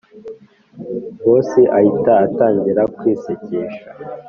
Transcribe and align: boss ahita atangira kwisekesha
boss 1.23 1.49
ahita 1.77 2.11
atangira 2.25 2.81
kwisekesha 2.97 3.87